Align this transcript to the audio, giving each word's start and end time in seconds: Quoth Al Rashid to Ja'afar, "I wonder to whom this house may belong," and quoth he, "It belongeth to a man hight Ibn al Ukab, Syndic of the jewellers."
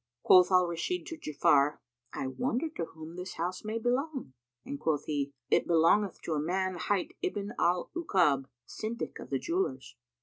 Quoth 0.23 0.49
Al 0.49 0.65
Rashid 0.65 1.05
to 1.05 1.15
Ja'afar, 1.17 1.77
"I 2.11 2.25
wonder 2.25 2.69
to 2.69 2.85
whom 2.85 3.15
this 3.15 3.35
house 3.35 3.63
may 3.63 3.77
belong," 3.77 4.33
and 4.65 4.79
quoth 4.79 5.05
he, 5.05 5.31
"It 5.51 5.67
belongeth 5.67 6.21
to 6.23 6.33
a 6.33 6.39
man 6.39 6.73
hight 6.73 7.15
Ibn 7.21 7.53
al 7.59 7.91
Ukab, 7.95 8.47
Syndic 8.65 9.19
of 9.19 9.29
the 9.29 9.37
jewellers." 9.37 9.95